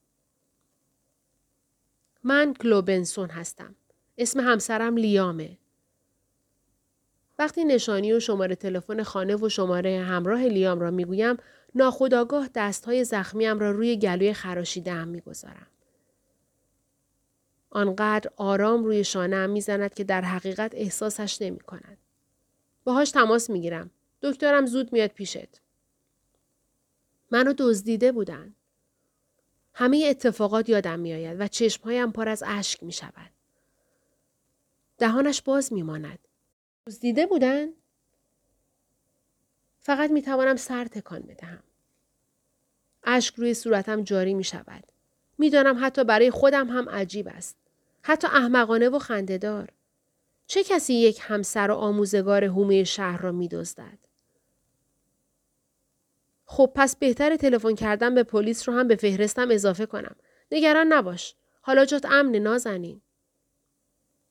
من 2.23 2.55
کلوبنسون 2.55 3.31
هستم. 3.31 3.75
اسم 4.19 4.41
همسرم 4.41 4.97
لیامه. 4.97 5.59
وقتی 7.39 7.65
نشانی 7.65 8.13
و 8.13 8.21
شماره 8.21 8.55
تلفن 8.55 9.03
خانه 9.03 9.37
و 9.37 9.49
شماره 9.49 10.01
همراه 10.01 10.43
لیام 10.43 10.81
را 10.81 10.91
می‌گویم 10.91 11.37
ناخداگاه 11.75 12.49
دستهای 12.55 13.05
زخمیم 13.05 13.59
را 13.59 13.71
روی 13.71 13.97
گلوی 13.97 14.33
خراشیده 14.33 14.93
هم 14.93 15.09
می‌گذارم. 15.09 15.67
آنقدر 17.71 18.31
آرام 18.37 18.85
روی 18.85 19.05
شانه 19.05 19.47
می‌زند 19.47 19.95
که 19.95 20.05
در 20.05 20.21
حقیقت 20.21 20.75
احساسش 20.75 21.43
نمی 21.43 21.61
کند. 21.61 21.99
باهاش 22.85 23.11
تماس 23.11 23.51
می‌گیرم. 23.51 23.91
دکترم 24.23 24.67
زود 24.67 24.93
میاد 24.93 25.11
پیشت. 25.11 25.61
منو 27.31 27.55
دزدیده 27.59 28.13
بودن. 28.13 28.55
همه 29.75 30.07
اتفاقات 30.11 30.69
یادم 30.69 30.99
میآید 30.99 31.41
و 31.41 31.49
چشمهایم 31.49 32.13
پر 32.13 32.29
از 32.29 32.43
اشک 32.47 32.83
می 32.83 32.93
شود. 32.93 33.31
دهانش 34.99 35.43
باز 35.43 35.73
میماند. 35.73 36.19
دزدیده 36.87 37.27
بودن؟ 37.27 37.69
فقط 39.81 40.11
می 40.11 40.23
توانم 40.23 40.57
سر 40.57 40.85
تکان 40.85 41.21
بدهم. 41.21 41.63
اشک 43.05 43.35
روی 43.35 43.55
صورتم 43.55 44.03
جاری 44.03 44.35
می 44.35 44.45
شود. 44.45 44.85
می‌دانم 45.39 45.85
حتی 45.85 46.05
برای 46.05 46.31
خودم 46.31 46.69
هم 46.69 46.89
عجیب 46.89 47.29
است. 47.29 47.57
حتی 48.03 48.27
احمقانه 48.27 48.89
و 48.89 48.99
خندهدار. 48.99 49.73
چه 50.47 50.65
کسی 50.65 50.95
یک 50.95 51.19
همسر 51.23 51.71
و 51.71 51.75
آموزگار 51.75 52.45
هومه 52.45 52.85
شهر 52.85 53.23
را 53.23 53.33
می 53.33 53.49
دزدد؟ 53.49 53.99
خب 56.45 56.73
پس 56.75 56.97
بهتر 56.97 57.37
تلفن 57.37 57.75
کردن 57.75 58.15
به 58.15 58.23
پلیس 58.23 58.69
رو 58.69 58.75
هم 58.75 58.89
به 58.89 58.97
فهرستم 58.97 59.51
اضافه 59.51 59.87
کنم. 59.87 60.17
نگران 60.53 60.93
نباش. 60.93 61.35
حالا 61.63 61.85
جات 61.85 62.05
امن 62.07 62.37
نازنین. 62.37 63.01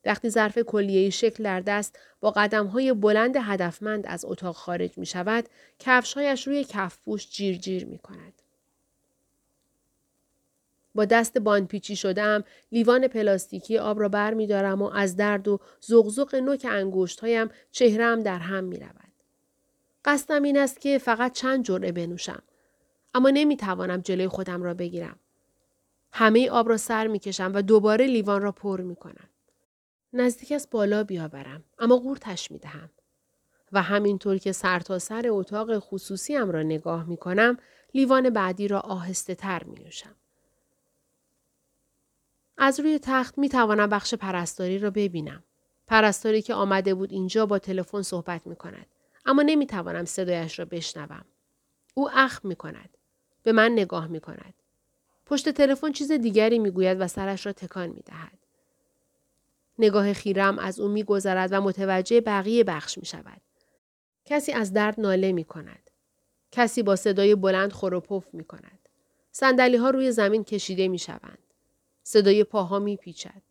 وقتی 0.04 0.30
ظرف 0.30 0.58
کلیهی 0.58 1.10
شکل 1.10 1.44
در 1.44 1.60
دست 1.60 1.98
با 2.20 2.30
قدم 2.30 2.66
های 2.66 2.92
بلند 2.92 3.36
هدفمند 3.36 4.06
از 4.06 4.24
اتاق 4.24 4.56
خارج 4.56 4.98
می 4.98 5.06
شود، 5.06 5.48
کفشهایش 5.78 6.46
روی 6.46 6.64
کفپوش 6.68 7.30
جیر 7.30 7.56
جیر 7.56 7.86
می 7.86 7.98
کند. 7.98 8.42
با 10.94 11.04
دست 11.04 11.38
باندپیچی 11.38 11.96
شدم 11.96 12.44
لیوان 12.72 13.08
پلاستیکی 13.08 13.78
آب 13.78 14.00
را 14.00 14.08
بر 14.08 14.34
می 14.34 14.46
دارم 14.46 14.82
و 14.82 14.90
از 14.94 15.16
درد 15.16 15.48
و 15.48 15.60
زغزغ 15.80 16.34
نوک 16.34 16.66
انگوشت 16.70 17.20
هایم 17.20 17.48
چهرم 17.70 18.20
در 18.20 18.38
هم 18.38 18.64
می 18.64 18.78
رود. 18.78 19.12
قصدم 20.04 20.42
این 20.42 20.58
است 20.58 20.80
که 20.80 20.98
فقط 20.98 21.32
چند 21.32 21.64
جرعه 21.64 21.92
بنوشم. 21.92 22.42
اما 23.14 23.30
نمی 23.30 23.56
توانم 23.56 24.00
جلوی 24.00 24.28
خودم 24.28 24.62
را 24.62 24.74
بگیرم. 24.74 25.18
همه 26.12 26.50
آب 26.50 26.68
را 26.68 26.76
سر 26.76 27.06
می 27.06 27.18
کشم 27.18 27.52
و 27.54 27.62
دوباره 27.62 28.06
لیوان 28.06 28.42
را 28.42 28.52
پر 28.52 28.80
می 28.80 28.96
کنم. 28.96 29.28
نزدیک 30.12 30.52
از 30.52 30.68
بالا 30.70 31.04
بیاورم 31.04 31.64
اما 31.78 31.96
قورتش 31.96 32.50
می 32.50 32.58
دهم. 32.58 32.90
و 33.72 33.82
همینطور 33.82 34.38
که 34.38 34.52
سرتاسر 34.52 35.22
سر 35.22 35.28
اتاق 35.28 35.78
خصوصیم 35.78 36.50
را 36.50 36.62
نگاه 36.62 37.08
می 37.08 37.16
کنم 37.16 37.58
لیوان 37.94 38.30
بعدی 38.30 38.68
را 38.68 38.80
آهسته 38.80 39.34
تر 39.34 39.64
می 39.64 39.84
نوشم. 39.84 40.16
از 42.58 42.80
روی 42.80 42.98
تخت 42.98 43.38
می 43.38 43.48
توانم 43.48 43.86
بخش 43.86 44.14
پرستاری 44.14 44.78
را 44.78 44.90
ببینم. 44.90 45.42
پرستاری 45.86 46.42
که 46.42 46.54
آمده 46.54 46.94
بود 46.94 47.12
اینجا 47.12 47.46
با 47.46 47.58
تلفن 47.58 48.02
صحبت 48.02 48.46
می 48.46 48.56
کند. 48.56 48.86
اما 49.26 49.42
نمی 49.42 49.66
توانم 49.66 50.04
صدایش 50.04 50.58
را 50.58 50.64
بشنوم. 50.64 51.24
او 51.94 52.10
اخم 52.12 52.48
می 52.48 52.56
کند. 52.56 52.88
به 53.42 53.52
من 53.52 53.72
نگاه 53.72 54.06
می 54.06 54.20
کند. 54.20 54.54
پشت 55.26 55.48
تلفن 55.48 55.92
چیز 55.92 56.12
دیگری 56.12 56.58
می 56.58 56.70
گوید 56.70 57.00
و 57.00 57.08
سرش 57.08 57.46
را 57.46 57.52
تکان 57.52 57.86
می 57.86 58.02
دهد. 58.06 58.38
نگاه 59.78 60.12
خیرم 60.12 60.58
از 60.58 60.80
او 60.80 60.88
می 60.88 61.04
گذرد 61.04 61.52
و 61.52 61.60
متوجه 61.60 62.20
بقیه 62.20 62.64
بخش 62.64 62.98
می 62.98 63.06
شود. 63.06 63.40
کسی 64.24 64.52
از 64.52 64.72
درد 64.72 65.00
ناله 65.00 65.32
می 65.32 65.44
کند. 65.44 65.90
کسی 66.52 66.82
با 66.82 66.96
صدای 66.96 67.34
بلند 67.34 67.72
خروپف 67.72 68.34
می 68.34 68.44
کند. 68.44 68.78
سندلی 69.32 69.76
ها 69.76 69.90
روی 69.90 70.12
زمین 70.12 70.44
کشیده 70.44 70.88
می 70.88 70.98
شوند. 70.98 71.43
صدای 72.06 72.44
پاها 72.44 72.78
می 72.78 72.96
پیچد. 72.96 73.42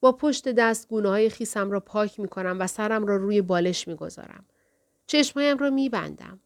با 0.00 0.12
پشت 0.12 0.48
دست 0.48 0.88
گونه 0.88 1.08
های 1.08 1.30
خیسم 1.30 1.70
را 1.70 1.80
پاک 1.80 2.20
می 2.20 2.28
کنم 2.28 2.56
و 2.60 2.66
سرم 2.66 3.06
را 3.06 3.16
روی 3.16 3.42
بالش 3.42 3.88
می 3.88 3.94
گذارم. 3.94 4.44
چشمهایم 5.06 5.58
را 5.58 5.70
می 5.70 5.88
بندم. 5.88 6.40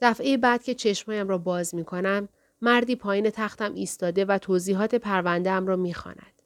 دفعه 0.00 0.36
بعد 0.36 0.62
که 0.62 0.74
چشمهایم 0.74 1.28
را 1.28 1.38
باز 1.38 1.74
می 1.74 1.84
کنم 1.84 2.28
مردی 2.62 2.96
پایین 2.96 3.30
تختم 3.30 3.74
ایستاده 3.74 4.24
و 4.24 4.38
توضیحات 4.38 4.94
پرونده 4.94 5.60
را 5.60 5.76
می 5.76 5.94
خاند. 5.94 6.42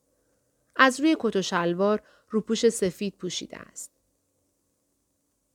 از 0.76 1.00
روی 1.00 1.16
کت 1.20 1.36
و 1.36 1.42
شلوار 1.42 2.02
روپوش 2.30 2.68
سفید 2.68 3.14
پوشیده 3.14 3.58
است. 3.58 3.92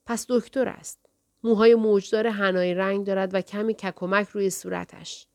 پس 0.06 0.26
دکتر 0.30 0.70
است. 0.70 1.00
موهای 1.44 1.76
موجدار 1.76 2.28
هنای 2.28 2.74
رنگ 2.74 3.06
دارد 3.06 3.36
و 3.36 3.42
کمی 3.42 3.74
ککمک 3.74 4.30
روی 4.30 4.50
صورتش. 4.50 5.28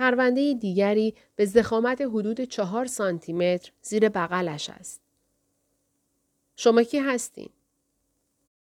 پرونده 0.00 0.54
دیگری 0.54 1.14
به 1.36 1.44
زخامت 1.44 2.00
حدود 2.00 2.40
چهار 2.40 2.86
سانتیمتر 2.86 3.72
زیر 3.82 4.08
بغلش 4.08 4.70
است. 4.70 5.00
شما 6.56 6.82
کی 6.82 6.98
هستین؟ 6.98 7.50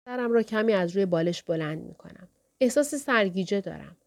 سرم 0.05 0.31
را 0.31 0.43
کمی 0.43 0.73
از 0.73 0.95
روی 0.95 1.05
بالش 1.05 1.43
بلند 1.43 1.83
می 1.83 1.93
کنم. 1.93 2.27
احساس 2.59 2.95
سرگیجه 2.95 3.61
دارم. 3.61 3.97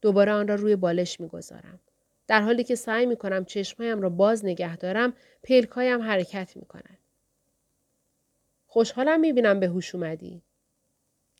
دوباره 0.00 0.32
آن 0.32 0.48
را 0.48 0.54
روی 0.54 0.76
بالش 0.76 1.20
می 1.20 1.28
گذارم. 1.28 1.80
در 2.26 2.40
حالی 2.40 2.64
که 2.64 2.74
سعی 2.74 3.06
می 3.06 3.16
کنم 3.16 3.44
چشمهایم 3.44 4.00
را 4.00 4.08
باز 4.08 4.44
نگه 4.44 4.76
دارم 4.76 5.12
پلکایم 5.42 6.02
حرکت 6.02 6.56
می 6.56 6.64
کند. 6.64 6.98
خوشحالم 8.66 9.20
می 9.20 9.32
بینم 9.32 9.60
به 9.60 9.68
هوش 9.68 9.94
اومدی. 9.94 10.42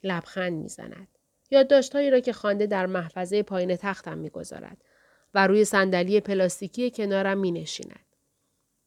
لبخند 0.02 0.52
می 0.52 0.68
زند. 0.68 1.08
یادداشتهایی 1.50 2.10
را 2.10 2.20
که 2.20 2.32
خوانده 2.32 2.66
در 2.66 2.86
محفظه 2.86 3.42
پایین 3.42 3.76
تختم 3.76 4.18
می‌گذارد 4.18 4.76
و 5.36 5.46
روی 5.46 5.64
صندلی 5.64 6.20
پلاستیکی 6.20 6.90
کنارم 6.90 7.38
می 7.38 7.52
نشیند. 7.52 8.06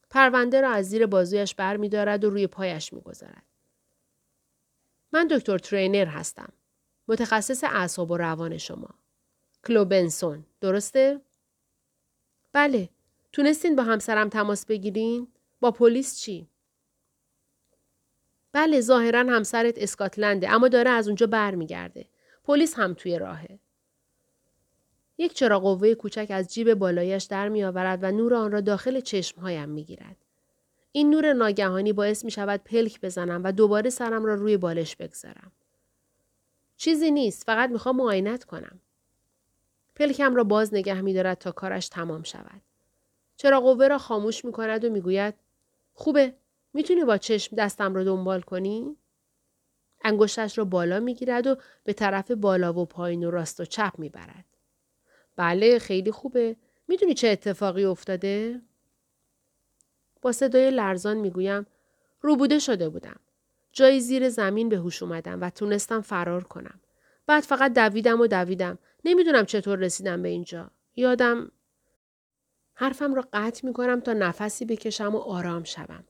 پرونده 0.09 0.61
را 0.61 0.69
از 0.69 0.89
زیر 0.89 1.05
بازویش 1.05 1.55
بر 1.55 1.77
می 1.77 1.89
دارد 1.89 2.25
و 2.25 2.29
روی 2.29 2.47
پایش 2.47 2.93
می 2.93 3.01
گذارد. 3.01 3.43
من 5.11 5.27
دکتر 5.27 5.57
ترینر 5.57 6.05
هستم. 6.05 6.53
متخصص 7.07 7.63
اعصاب 7.63 8.11
و 8.11 8.17
روان 8.17 8.57
شما. 8.57 8.89
کلوبنسون 9.67 10.45
درسته؟ 10.61 11.21
بله. 12.53 12.89
تونستین 13.31 13.75
با 13.75 13.83
همسرم 13.83 14.29
تماس 14.29 14.65
بگیرین؟ 14.65 15.27
با 15.59 15.71
پلیس 15.71 16.19
چی؟ 16.19 16.49
بله 18.51 18.81
ظاهرا 18.81 19.19
همسرت 19.19 19.77
اسکاتلنده 19.77 20.49
اما 20.49 20.67
داره 20.67 20.89
از 20.89 21.07
اونجا 21.07 21.27
برمیگرده. 21.27 22.09
پلیس 22.43 22.75
هم 22.75 22.93
توی 22.93 23.19
راهه. 23.19 23.59
یک 25.21 25.33
چراغ 25.33 25.61
قوه 25.61 25.95
کوچک 25.95 26.27
از 26.29 26.53
جیب 26.53 26.73
بالایش 26.73 27.23
در 27.23 27.49
می 27.49 27.63
آورد 27.63 27.99
و 28.03 28.11
نور 28.11 28.33
آن 28.33 28.51
را 28.51 28.61
داخل 28.61 28.99
چشمهایم 28.99 29.69
می 29.69 29.83
گیرد. 29.83 30.15
این 30.91 31.09
نور 31.09 31.33
ناگهانی 31.33 31.93
باعث 31.93 32.25
می 32.25 32.31
شود 32.31 32.63
پلک 32.63 33.01
بزنم 33.01 33.41
و 33.43 33.51
دوباره 33.51 33.89
سرم 33.89 34.25
را 34.25 34.35
روی 34.35 34.57
بالش 34.57 34.95
بگذارم. 34.95 35.51
چیزی 36.77 37.11
نیست 37.11 37.45
فقط 37.45 37.69
می‌خوام 37.69 37.95
معاینت 37.95 38.43
کنم. 38.43 38.79
پلکم 39.95 40.35
را 40.35 40.43
باز 40.43 40.73
نگه 40.73 41.01
می 41.01 41.13
دارد 41.13 41.37
تا 41.37 41.51
کارش 41.51 41.89
تمام 41.89 42.23
شود. 42.23 42.61
چرا 43.37 43.59
قوه 43.59 43.87
را 43.87 43.97
خاموش 43.97 44.45
می 44.45 44.51
کند 44.51 44.85
و 44.85 44.89
می 44.89 45.01
گوید 45.01 45.33
خوبه 45.93 46.33
می‌تونی 46.73 47.03
با 47.03 47.17
چشم 47.17 47.55
دستم 47.55 47.95
رو 47.95 48.03
دنبال 48.03 48.41
کنی؟ 48.41 48.95
انگشتش 50.03 50.57
را 50.57 50.65
بالا 50.65 50.99
می 50.99 51.15
گیرد 51.15 51.47
و 51.47 51.55
به 51.83 51.93
طرف 51.93 52.31
بالا 52.31 52.73
و 52.73 52.85
پایین 52.85 53.23
و 53.23 53.31
راست 53.31 53.59
و 53.59 53.65
چپ 53.65 53.93
می 53.97 54.09
برد. 54.09 54.45
بله 55.39 55.79
خیلی 55.79 56.11
خوبه. 56.11 56.55
می‌دونی 56.87 57.13
چه 57.13 57.27
اتفاقی 57.27 57.85
افتاده؟ 57.85 58.61
با 60.21 60.31
صدای 60.31 60.71
لرزان 60.71 61.17
می‌گویم 61.17 61.65
روبوده 62.21 62.59
شده 62.59 62.89
بودم. 62.89 63.19
جایی 63.71 63.99
زیر 63.99 64.29
زمین 64.29 64.69
به 64.69 64.77
هوش 64.77 65.03
اومدم 65.03 65.41
و 65.41 65.49
تونستم 65.49 66.01
فرار 66.01 66.43
کنم. 66.43 66.79
بعد 67.27 67.43
فقط 67.43 67.73
دویدم 67.73 68.21
و 68.21 68.27
دویدم. 68.27 68.77
نمی‌دونم 69.05 69.45
چطور 69.45 69.79
رسیدم 69.79 70.21
به 70.21 70.29
اینجا. 70.29 70.71
یادم 70.95 71.51
حرفم 72.73 73.15
را 73.15 73.27
قطع 73.33 73.67
می 73.67 73.73
کنم 73.73 73.99
تا 73.99 74.13
نفسی 74.13 74.65
بکشم 74.65 75.15
و 75.15 75.17
آرام 75.17 75.63
شوم. 75.63 76.03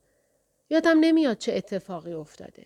یادم 0.70 0.98
نمیاد 1.00 1.38
چه 1.38 1.54
اتفاقی 1.54 2.14
افتاده. 2.14 2.66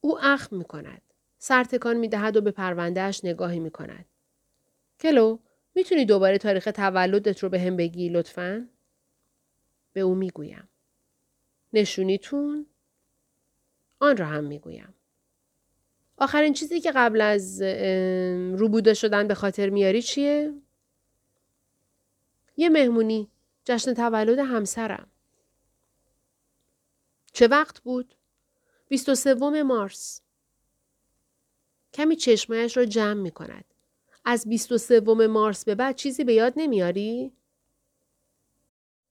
او 0.00 0.18
اخم 0.20 0.56
می 0.56 0.64
کند. 0.64 1.02
سرتکان 1.38 1.96
می 1.96 2.08
دهد 2.08 2.36
و 2.36 2.40
به 2.40 2.50
پروندهش 2.50 3.20
نگاهی 3.24 3.60
می 3.60 3.70
کند. 3.70 4.04
کلو 5.00 5.38
می‌تونی 5.74 6.04
دوباره 6.04 6.38
تاریخ 6.38 6.64
تولدت 6.64 7.38
رو 7.38 7.48
به 7.48 7.60
هم 7.60 7.76
بگی 7.76 8.08
لطفا؟ 8.08 8.68
به 9.92 10.00
او 10.00 10.14
می‌گویم. 10.14 10.68
نشونیتون؟ 11.72 12.66
آن 14.00 14.16
را 14.16 14.26
هم 14.26 14.44
می‌گویم. 14.44 14.94
آخرین 16.16 16.52
چیزی 16.52 16.80
که 16.80 16.92
قبل 16.92 17.20
از 17.20 17.62
روبوده 18.52 18.94
شدن 18.94 19.28
به 19.28 19.34
خاطر 19.34 19.70
میاری 19.70 20.02
چیه؟ 20.02 20.54
یه 22.56 22.68
مهمونی. 22.68 23.30
جشن 23.64 23.94
تولد 23.94 24.38
همسرم. 24.38 25.10
چه 27.32 27.48
وقت 27.48 27.80
بود؟ 27.80 28.14
23 28.88 29.62
مارس. 29.62 30.22
کمی 31.94 32.16
چشمایش 32.16 32.76
را 32.76 32.84
جمع 32.84 33.20
می 33.20 33.30
کند. 33.30 33.69
از 34.24 34.48
23 34.48 35.00
مارس 35.26 35.64
به 35.64 35.74
بعد 35.74 35.96
چیزی 35.96 36.24
به 36.24 36.34
یاد 36.34 36.52
نمیاری؟ 36.56 37.32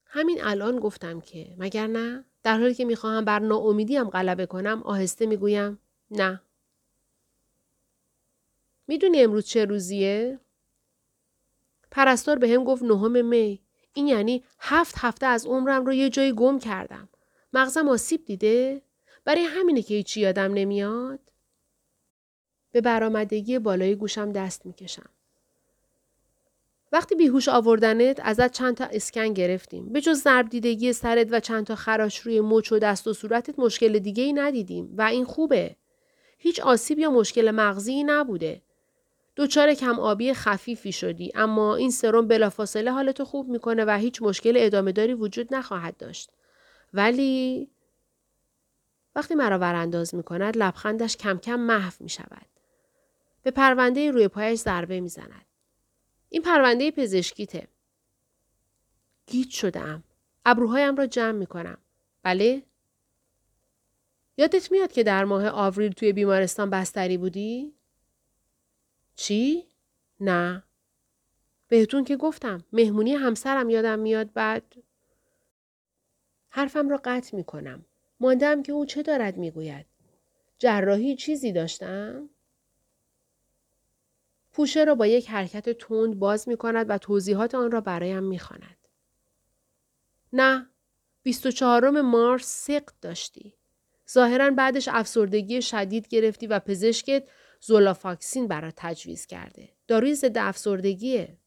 همین 0.06 0.44
الان 0.44 0.80
گفتم 0.80 1.22
که 1.22 1.56
مگر 1.58 1.88
نه؟ 1.88 2.26
در 2.44 2.60
حالی 2.60 2.74
که 2.74 2.86
می‌خواهم 2.86 3.26
بر 3.26 3.40
ناامیدیم 3.40 4.10
غلبه 4.10 4.46
کنم 4.46 4.84
آهسته 4.84 5.26
می‌گویم 5.26 5.80
نه. 6.12 6.42
می‌دونی 8.88 9.22
امروز 9.22 9.46
چه 9.46 9.66
روزیه؟ 9.66 10.40
پرستار 11.92 12.40
به 12.40 12.50
هم 12.50 12.64
گفت 12.64 12.84
نهم 12.84 13.26
می. 13.26 13.62
این 13.94 14.08
یعنی 14.08 14.44
هفت 14.60 14.96
هفته 14.98 15.26
از 15.26 15.46
عمرم 15.46 15.86
رو 15.86 15.94
یه 15.94 16.10
جایی 16.10 16.34
گم 16.34 16.60
کردم. 16.60 17.10
مغزم 17.54 17.90
آسیب 17.90 18.26
دیده؟ 18.26 18.82
برای 19.26 19.44
همینه 19.44 19.82
که 19.82 19.94
هیچی 19.94 20.22
یادم 20.22 20.54
نمیاد؟ 20.54 21.29
به 22.72 22.82
برآمدگی 22.82 23.60
بالای 23.60 23.96
گوشم 23.96 24.32
دست 24.32 24.66
می‌کشم. 24.66 25.10
وقتی 26.92 27.16
بیهوش 27.16 27.50
آوردنت 27.50 28.20
ازت 28.24 28.52
چند 28.52 28.76
تا 28.78 28.86
اسکن 28.86 29.34
گرفتیم. 29.34 29.90
به 29.90 30.02
جز 30.02 30.22
ضرب 30.22 30.50
دیدگی 30.50 30.94
سرت 30.94 31.28
و 31.32 31.40
چند 31.40 31.66
تا 31.66 31.76
خراش 31.76 32.20
روی 32.20 32.42
مچ 32.42 32.72
و 32.72 32.80
دست 32.80 33.08
و 33.08 33.14
صورتت 33.14 33.60
مشکل 33.60 34.00
دیگه 34.00 34.24
ای 34.24 34.34
ندیدیم 34.34 34.94
و 34.98 35.02
این 35.02 35.26
خوبه. 35.26 35.76
هیچ 36.38 36.60
آسیب 36.60 37.00
یا 37.00 37.12
مشکل 37.12 37.52
مغزی 37.52 38.04
نبوده. 38.04 38.62
دوچار 39.36 39.74
کم 39.74 40.00
آبی 40.00 40.34
خفیفی 40.34 40.92
شدی 40.92 41.32
اما 41.36 41.76
این 41.76 41.92
سرم 41.92 42.28
بلافاصله 42.28 42.92
حالتو 42.92 43.26
خوب 43.26 43.50
می‌کنه 43.50 43.86
و 43.86 43.98
هیچ 43.98 44.22
مشکل 44.22 44.54
ادامه 44.58 44.92
داری 44.92 45.14
وجود 45.14 45.56
نخواهد 45.56 45.98
داشت. 45.98 46.30
ولی 46.94 47.70
وقتی 49.16 49.36
مرا 49.36 49.60
ورانداز 49.60 50.16
می 50.16 50.24
کند 50.24 50.58
لبخندش 50.58 51.18
کم 51.18 51.38
کم 51.38 51.60
محو 51.60 51.94
می 52.00 52.10
شود. 52.10 52.46
به 53.44 53.52
پرونده 53.52 54.12
روی 54.12 54.28
پایش 54.28 54.60
ضربه 54.60 55.00
می‌زند. 55.00 55.46
این 56.30 56.42
پرونده 56.42 56.92
پزشکیته. 56.92 57.68
گیت 59.28 59.50
شدم. 59.50 60.04
ابروهایم 60.46 60.96
را 60.96 61.06
جمع 61.06 61.32
می 61.32 61.46
کنم. 61.46 61.78
بله؟ 62.24 62.64
یادت 64.38 64.72
میاد 64.72 64.92
که 64.92 65.04
در 65.04 65.26
ماه 65.26 65.48
آوریل 65.48 65.92
توی 65.92 66.14
بیمارستان 66.14 66.70
بستری 66.70 67.18
بودی؟ 67.18 67.74
چی؟ 69.16 69.68
نه. 70.20 70.64
بهتون 71.68 72.04
که 72.04 72.18
گفتم. 72.18 72.64
مهمونی 72.74 73.14
همسرم 73.14 73.70
یادم 73.70 74.00
میاد 74.00 74.34
بعد. 74.34 74.76
حرفم 76.50 76.90
را 76.90 77.02
قطع 77.04 77.36
می 77.36 77.44
کنم. 77.44 77.86
ماندم 78.20 78.64
که 78.64 78.72
او 78.72 78.86
چه 78.86 79.02
دارد 79.04 79.38
می‌گوید. 79.38 79.86
جراحی 80.60 81.16
چیزی 81.16 81.52
داشتم؟ 81.52 82.30
پوشه 84.52 84.84
را 84.84 84.96
با 84.96 85.08
یک 85.08 85.30
حرکت 85.30 85.70
تند 85.70 86.20
باز 86.20 86.48
می 86.48 86.58
کند 86.58 86.86
و 86.90 86.98
توضیحات 86.98 87.56
آن 87.56 87.72
را 87.72 87.82
برایم 87.82 88.24
می 88.24 88.40
خاند. 88.40 88.78
نه، 90.34 90.70
24 91.24 92.02
مارس 92.02 92.46
سقط 92.46 92.94
داشتی. 93.02 93.54
ظاهرا 94.12 94.52
بعدش 94.52 94.88
افسردگی 94.88 95.62
شدید 95.62 96.08
گرفتی 96.08 96.48
و 96.48 96.60
پزشکت 96.60 97.24
زولافاکسین 97.62 98.48
برات 98.48 98.74
تجویز 98.78 99.26
کرده. 99.26 99.70
داروی 99.88 100.16
ضد 100.16 100.38
افسردگیه. 100.38 101.38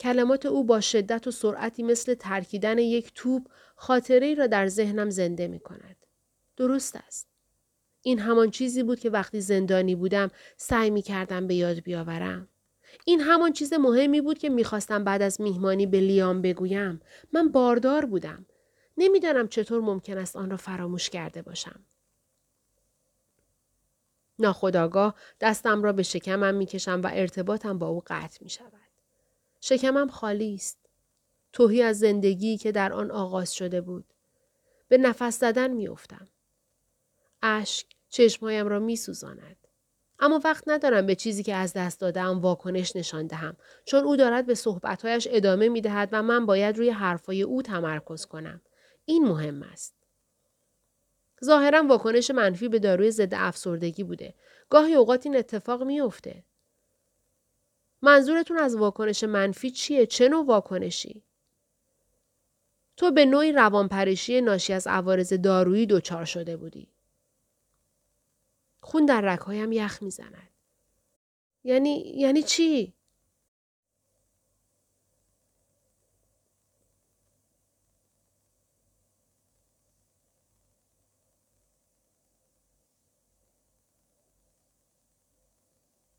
کلمات 0.00 0.46
او 0.46 0.64
با 0.64 0.80
شدت 0.80 1.26
و 1.26 1.30
سرعتی 1.30 1.82
مثل 1.82 2.14
ترکیدن 2.14 2.78
یک 2.78 3.12
توپ 3.14 3.46
خاطره 3.76 4.34
را 4.34 4.46
در 4.46 4.66
ذهنم 4.66 5.10
زنده 5.10 5.48
می 5.48 5.60
کند. 5.60 5.96
درست 6.56 6.96
است. 6.96 7.29
این 8.02 8.18
همان 8.18 8.50
چیزی 8.50 8.82
بود 8.82 9.00
که 9.00 9.10
وقتی 9.10 9.40
زندانی 9.40 9.94
بودم 9.94 10.30
سعی 10.56 10.90
می 10.90 11.02
کردم 11.02 11.46
به 11.46 11.54
یاد 11.54 11.80
بیاورم. 11.80 12.48
این 13.04 13.20
همان 13.20 13.52
چیز 13.52 13.72
مهمی 13.72 14.20
بود 14.20 14.38
که 14.38 14.48
می‌خواستم 14.48 15.04
بعد 15.04 15.22
از 15.22 15.40
میهمانی 15.40 15.86
به 15.86 16.00
لیام 16.00 16.42
بگویم. 16.42 17.00
من 17.32 17.48
باردار 17.48 18.04
بودم. 18.04 18.46
نمی‌دانم 18.96 19.48
چطور 19.48 19.80
ممکن 19.80 20.18
است 20.18 20.36
آن 20.36 20.50
را 20.50 20.56
فراموش 20.56 21.10
کرده 21.10 21.42
باشم. 21.42 21.80
ناخداگاه 24.38 25.14
دستم 25.40 25.82
را 25.82 25.92
به 25.92 26.02
شکمم 26.02 26.54
می‌کشم 26.54 27.00
و 27.04 27.10
ارتباطم 27.12 27.78
با 27.78 27.88
او 27.88 28.02
قطع 28.06 28.38
می 28.44 28.50
شود. 28.50 28.72
شکمم 29.60 30.08
خالی 30.08 30.54
است. 30.54 30.78
توهی 31.52 31.82
از 31.82 31.98
زندگی 31.98 32.56
که 32.56 32.72
در 32.72 32.92
آن 32.92 33.10
آغاز 33.10 33.54
شده 33.54 33.80
بود. 33.80 34.04
به 34.88 34.98
نفس 34.98 35.40
زدن 35.40 35.70
میافتم. 35.70 36.28
اشک 37.42 37.86
چشمهایم 38.08 38.68
را 38.68 38.78
می 38.78 38.96
سوزاند. 38.96 39.56
اما 40.20 40.40
وقت 40.44 40.64
ندارم 40.66 41.06
به 41.06 41.14
چیزی 41.14 41.42
که 41.42 41.54
از 41.54 41.72
دست 41.72 42.00
دادم 42.00 42.40
واکنش 42.40 42.96
نشان 42.96 43.26
دهم 43.26 43.56
چون 43.84 44.04
او 44.04 44.16
دارد 44.16 44.46
به 44.46 44.54
صحبتهایش 44.54 45.28
ادامه 45.30 45.68
می 45.68 45.80
دهد 45.80 46.08
و 46.12 46.22
من 46.22 46.46
باید 46.46 46.78
روی 46.78 46.90
حرفای 46.90 47.42
او 47.42 47.62
تمرکز 47.62 48.26
کنم. 48.26 48.60
این 49.04 49.24
مهم 49.24 49.62
است. 49.62 49.94
ظاهرا 51.44 51.86
واکنش 51.86 52.30
منفی 52.30 52.68
به 52.68 52.78
داروی 52.78 53.10
ضد 53.10 53.34
افسردگی 53.34 54.04
بوده. 54.04 54.34
گاهی 54.70 54.94
اوقات 54.94 55.26
این 55.26 55.36
اتفاق 55.36 55.82
میافته. 55.82 56.44
منظورتون 58.02 58.58
از 58.58 58.76
واکنش 58.76 59.24
منفی 59.24 59.70
چیه؟ 59.70 60.06
چه 60.06 60.28
نوع 60.28 60.46
واکنشی؟ 60.46 61.22
تو 62.96 63.10
به 63.10 63.24
نوعی 63.24 63.52
روانپریشی 63.52 64.40
ناشی 64.40 64.72
از 64.72 64.86
عوارض 64.86 65.32
دارویی 65.32 65.86
دچار 65.86 66.24
شده 66.24 66.56
بودی. 66.56 66.88
خون 68.80 69.06
در 69.06 69.20
رکهایم 69.20 69.72
یخ 69.72 70.02
می‌زند. 70.02 70.48
یعنی 71.64 72.14
یعنی 72.16 72.42
چی؟ 72.42 72.94